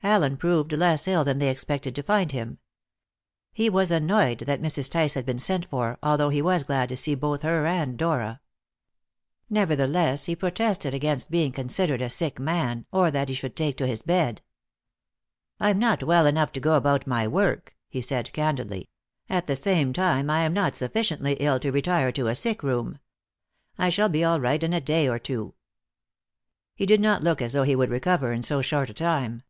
[0.00, 2.58] Allen proved less ill than they expected to find him.
[3.52, 4.88] He was annoyed that Mrs.
[4.88, 8.40] Tice had been sent for, although he was glad to see both her and Dora.
[9.50, 13.88] Nevertheless, he protested against being considered a sick man, or that he should take to
[13.88, 14.40] his bed.
[15.60, 18.88] "I'm not well enough to go about my work," he said candidly;
[19.28, 22.98] "at the same time, I am not sufficiently ill to retire to a sick room.
[23.76, 25.54] I shall be all right in a day or two."
[26.76, 29.42] He did not look as though he would recover in so short a time.